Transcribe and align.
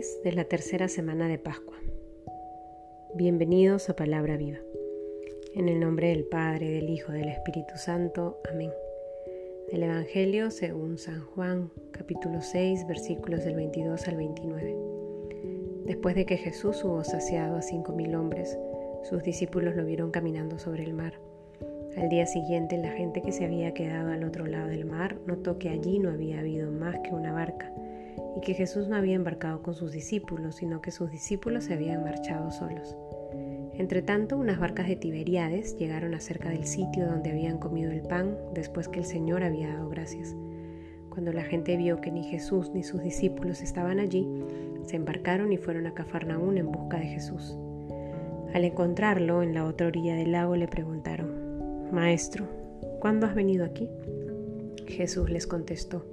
Viernes 0.00 0.22
de 0.24 0.32
la 0.32 0.44
tercera 0.44 0.88
semana 0.88 1.28
de 1.28 1.38
Pascua. 1.38 1.76
Bienvenidos 3.16 3.90
a 3.90 3.96
Palabra 3.96 4.38
Viva. 4.38 4.56
En 5.54 5.68
el 5.68 5.78
nombre 5.78 6.08
del 6.08 6.24
Padre, 6.24 6.70
del 6.70 6.88
Hijo, 6.88 7.12
del 7.12 7.28
Espíritu 7.28 7.76
Santo. 7.76 8.40
Amén. 8.50 8.70
Del 9.70 9.82
Evangelio 9.82 10.50
según 10.50 10.96
San 10.96 11.20
Juan, 11.20 11.70
capítulo 11.90 12.40
6, 12.40 12.86
versículos 12.86 13.44
del 13.44 13.56
22 13.56 14.08
al 14.08 14.16
29. 14.16 14.76
Después 15.84 16.14
de 16.14 16.24
que 16.24 16.38
Jesús 16.38 16.82
hubo 16.82 17.04
saciado 17.04 17.56
a 17.56 17.62
cinco 17.62 17.92
mil 17.92 18.14
hombres, 18.14 18.58
sus 19.02 19.22
discípulos 19.22 19.76
lo 19.76 19.84
vieron 19.84 20.12
caminando 20.12 20.58
sobre 20.58 20.84
el 20.84 20.94
mar. 20.94 21.20
Al 21.98 22.08
día 22.08 22.24
siguiente, 22.24 22.78
la 22.78 22.92
gente 22.92 23.20
que 23.20 23.32
se 23.32 23.44
había 23.44 23.74
quedado 23.74 24.12
al 24.12 24.24
otro 24.24 24.46
lado 24.46 24.68
del 24.68 24.86
mar 24.86 25.18
notó 25.26 25.58
que 25.58 25.68
allí 25.68 25.98
no 25.98 26.08
había 26.08 26.38
habido 26.38 26.70
más 26.72 26.98
que 27.00 27.12
una 27.12 27.34
barca 27.34 27.70
y 28.36 28.40
que 28.40 28.54
Jesús 28.54 28.88
no 28.88 28.96
había 28.96 29.16
embarcado 29.16 29.62
con 29.62 29.74
sus 29.74 29.92
discípulos, 29.92 30.56
sino 30.56 30.80
que 30.80 30.90
sus 30.90 31.10
discípulos 31.10 31.64
se 31.64 31.74
habían 31.74 32.02
marchado 32.02 32.50
solos. 32.50 32.96
Entretanto, 33.74 34.36
unas 34.36 34.58
barcas 34.58 34.88
de 34.88 34.96
Tiberíades 34.96 35.76
llegaron 35.78 36.14
acerca 36.14 36.50
del 36.50 36.66
sitio 36.66 37.06
donde 37.06 37.30
habían 37.30 37.58
comido 37.58 37.90
el 37.90 38.02
pan 38.02 38.36
después 38.52 38.88
que 38.88 38.98
el 38.98 39.06
Señor 39.06 39.42
había 39.42 39.68
dado 39.68 39.88
gracias. 39.88 40.36
Cuando 41.08 41.32
la 41.32 41.44
gente 41.44 41.76
vio 41.76 42.00
que 42.00 42.10
ni 42.10 42.24
Jesús 42.24 42.70
ni 42.74 42.82
sus 42.82 43.02
discípulos 43.02 43.62
estaban 43.62 43.98
allí, 43.98 44.28
se 44.84 44.96
embarcaron 44.96 45.52
y 45.52 45.56
fueron 45.56 45.86
a 45.86 45.94
Cafarnaún 45.94 46.58
en 46.58 46.70
busca 46.70 46.98
de 46.98 47.06
Jesús. 47.06 47.56
Al 48.52 48.64
encontrarlo 48.64 49.42
en 49.42 49.54
la 49.54 49.64
otra 49.64 49.86
orilla 49.86 50.14
del 50.14 50.32
lago 50.32 50.56
le 50.56 50.68
preguntaron, 50.68 51.90
Maestro, 51.92 52.46
¿cuándo 53.00 53.26
has 53.26 53.34
venido 53.34 53.64
aquí? 53.64 53.88
Jesús 54.86 55.30
les 55.30 55.46
contestó, 55.46 56.04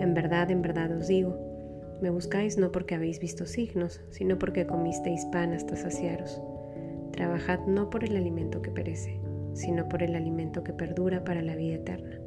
en 0.00 0.14
verdad, 0.14 0.50
en 0.50 0.62
verdad 0.62 0.90
os 0.92 1.08
digo, 1.08 1.38
me 2.00 2.10
buscáis 2.10 2.58
no 2.58 2.72
porque 2.72 2.94
habéis 2.94 3.20
visto 3.20 3.46
signos, 3.46 4.02
sino 4.10 4.38
porque 4.38 4.66
comisteis 4.66 5.24
pan 5.26 5.52
hasta 5.52 5.76
saciaros. 5.76 6.40
Trabajad 7.12 7.60
no 7.66 7.90
por 7.90 8.04
el 8.04 8.16
alimento 8.16 8.60
que 8.60 8.70
perece, 8.70 9.20
sino 9.54 9.88
por 9.88 10.02
el 10.02 10.14
alimento 10.14 10.64
que 10.64 10.72
perdura 10.72 11.24
para 11.24 11.42
la 11.42 11.54
vida 11.54 11.76
eterna, 11.76 12.18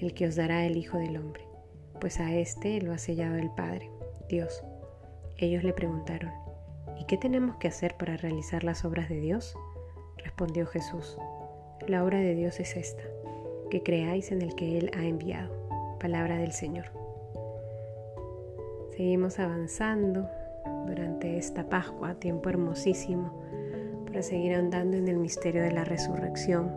el 0.00 0.14
que 0.14 0.26
os 0.26 0.36
dará 0.36 0.64
el 0.64 0.76
Hijo 0.76 0.98
del 0.98 1.16
Hombre, 1.16 1.42
pues 2.00 2.20
a 2.20 2.34
éste 2.34 2.80
lo 2.80 2.92
ha 2.92 2.98
sellado 2.98 3.36
el 3.36 3.50
Padre, 3.50 3.90
Dios. 4.28 4.64
Ellos 5.36 5.64
le 5.64 5.72
preguntaron, 5.72 6.30
¿y 6.98 7.04
qué 7.06 7.16
tenemos 7.16 7.56
que 7.56 7.68
hacer 7.68 7.96
para 7.98 8.16
realizar 8.16 8.62
las 8.62 8.84
obras 8.84 9.08
de 9.08 9.20
Dios? 9.20 9.56
Respondió 10.18 10.66
Jesús, 10.66 11.18
la 11.86 12.04
obra 12.04 12.18
de 12.18 12.34
Dios 12.34 12.60
es 12.60 12.76
esta, 12.76 13.02
que 13.70 13.82
creáis 13.82 14.30
en 14.32 14.42
el 14.42 14.54
que 14.54 14.78
Él 14.78 14.90
ha 14.96 15.04
enviado. 15.04 15.59
Palabra 16.00 16.38
del 16.38 16.52
Señor. 16.52 16.86
Seguimos 18.96 19.38
avanzando 19.38 20.30
durante 20.86 21.36
esta 21.36 21.68
Pascua, 21.68 22.14
tiempo 22.14 22.48
hermosísimo, 22.48 23.44
para 24.06 24.22
seguir 24.22 24.54
andando 24.54 24.96
en 24.96 25.08
el 25.08 25.18
misterio 25.18 25.62
de 25.62 25.72
la 25.72 25.84
resurrección, 25.84 26.70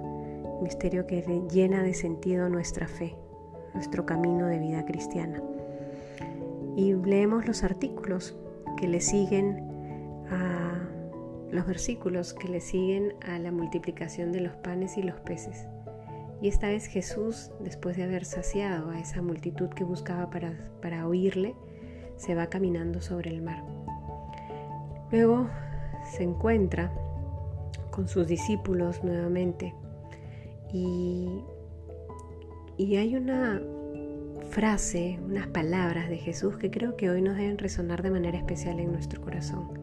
misterio 0.62 1.08
que 1.08 1.22
llena 1.50 1.84
de 1.84 1.94
sentido 1.94 2.50
nuestra 2.50 2.86
fe, 2.86 3.16
nuestro 3.74 4.06
camino 4.06 4.48
de 4.48 4.60
vida 4.60 4.84
cristiana. 4.84 5.42
Y 6.76 6.94
leemos 6.94 7.48
los 7.48 7.64
artículos 7.64 8.38
que 8.76 8.90
le 8.90 9.00
siguen 9.00 10.26
a 10.30 10.82
los 11.50 11.66
versículos 11.66 12.34
que 12.34 12.50
le 12.50 12.60
siguen 12.60 13.14
a 13.26 13.40
la 13.40 13.54
multiplicación 13.54 14.34
de 14.34 14.42
los 14.42 14.56
panes 14.58 14.98
y 14.98 15.02
los 15.02 15.20
peces. 15.22 15.66
Y 16.42 16.48
esta 16.50 16.68
vez 16.68 16.88
Jesús, 16.88 17.52
después 17.60 17.96
de 17.96 18.04
haber 18.04 18.26
saciado 18.26 18.90
a 18.90 19.00
esa 19.00 19.22
multitud 19.22 19.70
que 19.70 19.84
buscaba 19.84 20.30
para, 20.30 20.54
para 20.82 21.08
oírle, 21.08 21.56
se 22.18 22.36
va 22.36 22.48
caminando 22.48 23.02
sobre 23.02 23.30
el 23.30 23.42
mar. 23.42 23.64
Luego 25.12 25.48
se 26.12 26.24
encuentra 26.24 26.92
con 27.92 28.08
sus 28.08 28.28
discípulos 28.28 29.04
nuevamente 29.04 29.74
y, 30.72 31.44
y 32.78 32.96
hay 32.98 33.16
una 33.16 33.62
frase, 34.50 35.20
unas 35.26 35.48
palabras 35.48 36.10
de 36.10 36.18
Jesús 36.18 36.58
que 36.58 36.72
creo 36.72 36.98
que 36.98 37.10
hoy 37.10 37.22
nos 37.22 37.38
deben 37.38 37.58
resonar 37.58 38.04
de 38.04 38.12
manera 38.12 38.38
especial 38.38 38.80
en 38.80 38.92
nuestro 38.92 39.22
corazón. 39.22 39.80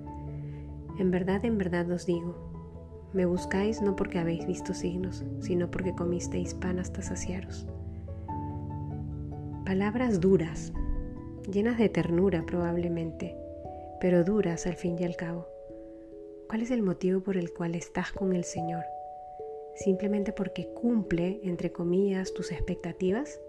En 0.98 1.10
verdad, 1.10 1.44
en 1.44 1.58
verdad 1.58 1.91
os 1.91 2.06
digo, 2.06 2.49
me 3.12 3.26
buscáis 3.26 3.82
no 3.82 3.97
porque 3.97 4.19
habéis 4.19 4.47
visto 4.47 4.75
signos, 4.75 5.25
sino 5.41 5.71
porque 5.71 5.94
comisteis 5.94 6.54
pan 6.54 6.78
hasta 6.78 7.03
saciaros. 7.03 7.66
Palabras 9.65 10.21
duras, 10.21 10.72
llenas 11.50 11.78
de 11.78 11.88
ternura 11.88 12.44
probablemente, 12.47 13.37
pero 14.00 14.25
duras 14.25 14.66
al 14.66 14.76
fin 14.76 14.97
y 14.98 15.04
al 15.04 15.16
cabo. 15.16 15.48
¿Cuál 16.48 16.62
es 16.62 16.71
el 16.71 16.82
motivo 16.82 17.21
por 17.21 17.37
el 17.37 17.53
cual 17.53 17.75
estás 17.75 18.12
con 18.12 18.32
el 18.32 18.44
Señor? 18.44 18.84
¿Simplemente 19.75 20.32
porque 20.32 20.69
cumple, 20.72 21.41
entre 21.44 21.72
comillas, 21.72 22.34
tus 22.34 22.53
expectativas? 22.53 23.41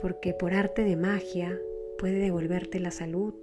¿Porque 0.00 0.34
por 0.34 0.54
arte 0.54 0.84
de 0.84 0.96
magia 0.96 1.58
puede 1.98 2.18
devolverte 2.18 2.78
la 2.78 2.90
salud? 2.90 3.34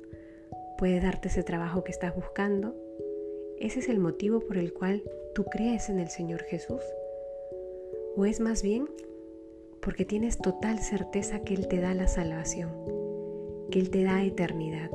¿Puede 0.78 1.00
darte 1.00 1.30
ese 1.30 1.44
trabajo 1.44 1.84
que 1.84 1.92
estás 1.92 2.16
buscando? 2.16 2.76
¿Ese 3.62 3.78
es 3.78 3.90
el 3.90 4.00
motivo 4.00 4.40
por 4.40 4.58
el 4.58 4.74
cual 4.74 5.04
tú 5.36 5.44
crees 5.44 5.90
en 5.90 6.00
el 6.00 6.08
Señor 6.08 6.42
Jesús? 6.46 6.82
¿O 8.18 8.26
es 8.26 8.40
más 8.40 8.64
bien 8.64 8.90
porque 9.82 10.04
tienes 10.04 10.40
total 10.40 10.80
certeza 10.80 11.42
que 11.42 11.54
Él 11.54 11.68
te 11.68 11.80
da 11.80 11.94
la 11.94 12.08
salvación, 12.08 12.72
que 13.70 13.78
Él 13.78 13.92
te 13.92 14.04
da 14.04 14.24
eternidad? 14.24 14.90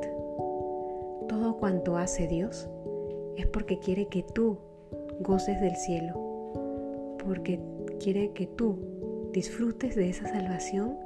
Todo 1.29 1.55
cuanto 1.55 1.95
hace 1.95 2.27
Dios 2.27 2.67
es 3.37 3.47
porque 3.47 3.79
quiere 3.79 4.09
que 4.09 4.25
tú 4.33 4.57
goces 5.21 5.61
del 5.61 5.77
cielo, 5.77 7.15
porque 7.23 7.61
quiere 8.01 8.33
que 8.33 8.47
tú 8.47 9.29
disfrutes 9.31 9.95
de 9.95 10.09
esa 10.09 10.27
salvación 10.27 10.97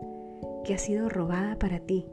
que 0.66 0.73
ha 0.73 0.79
sido 0.79 1.09
robada 1.09 1.59
para 1.59 1.79
ti. 1.79 2.07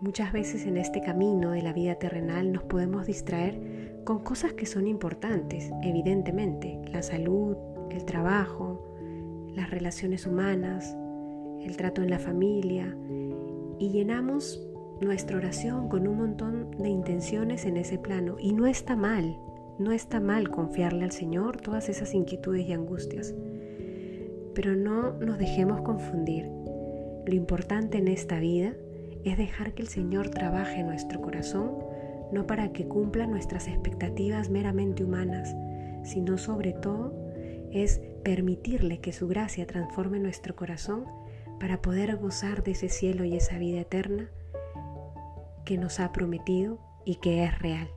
Muchas 0.00 0.32
veces 0.32 0.66
en 0.66 0.78
este 0.78 1.00
camino 1.00 1.52
de 1.52 1.62
la 1.62 1.72
vida 1.72 1.94
terrenal 1.94 2.52
nos 2.52 2.64
podemos 2.64 3.06
distraer 3.06 3.85
con 4.06 4.20
cosas 4.20 4.52
que 4.52 4.66
son 4.66 4.86
importantes, 4.86 5.72
evidentemente, 5.82 6.80
la 6.92 7.02
salud, 7.02 7.56
el 7.90 8.04
trabajo, 8.04 8.94
las 9.52 9.68
relaciones 9.68 10.26
humanas, 10.26 10.96
el 11.60 11.76
trato 11.76 12.02
en 12.02 12.10
la 12.10 12.20
familia, 12.20 12.96
y 13.80 13.90
llenamos 13.90 14.64
nuestra 15.00 15.36
oración 15.36 15.88
con 15.88 16.06
un 16.06 16.18
montón 16.18 16.70
de 16.78 16.88
intenciones 16.88 17.66
en 17.66 17.76
ese 17.76 17.98
plano. 17.98 18.36
Y 18.38 18.52
no 18.52 18.68
está 18.68 18.94
mal, 18.94 19.36
no 19.80 19.90
está 19.90 20.20
mal 20.20 20.50
confiarle 20.50 21.02
al 21.02 21.10
Señor 21.10 21.60
todas 21.60 21.88
esas 21.88 22.14
inquietudes 22.14 22.64
y 22.68 22.72
angustias. 22.72 23.34
Pero 24.54 24.76
no 24.76 25.14
nos 25.14 25.36
dejemos 25.36 25.80
confundir. 25.80 26.48
Lo 27.26 27.34
importante 27.34 27.98
en 27.98 28.06
esta 28.06 28.38
vida 28.38 28.72
es 29.24 29.36
dejar 29.36 29.74
que 29.74 29.82
el 29.82 29.88
Señor 29.88 30.28
trabaje 30.30 30.78
en 30.78 30.86
nuestro 30.86 31.20
corazón 31.20 31.95
no 32.32 32.46
para 32.46 32.72
que 32.72 32.86
cumpla 32.86 33.26
nuestras 33.26 33.68
expectativas 33.68 34.50
meramente 34.50 35.04
humanas, 35.04 35.54
sino 36.02 36.38
sobre 36.38 36.72
todo 36.72 37.14
es 37.72 38.00
permitirle 38.24 39.00
que 39.00 39.12
su 39.12 39.28
gracia 39.28 39.66
transforme 39.66 40.18
nuestro 40.18 40.56
corazón 40.56 41.04
para 41.60 41.80
poder 41.82 42.16
gozar 42.16 42.62
de 42.62 42.72
ese 42.72 42.88
cielo 42.88 43.24
y 43.24 43.36
esa 43.36 43.58
vida 43.58 43.80
eterna 43.80 44.30
que 45.64 45.78
nos 45.78 46.00
ha 46.00 46.12
prometido 46.12 46.78
y 47.04 47.16
que 47.16 47.44
es 47.44 47.58
real. 47.58 47.88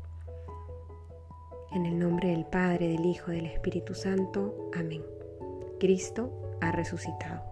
En 1.72 1.85
el 1.85 2.00
nombre 2.00 2.29
del 2.29 2.46
Padre, 2.46 2.88
del 2.88 3.06
Hijo, 3.06 3.31
del 3.31 3.46
Espíritu 3.46 3.94
Santo. 3.94 4.69
Amén. 4.73 5.03
Cristo 5.79 6.58
ha 6.61 6.72
resucitado. 6.72 7.43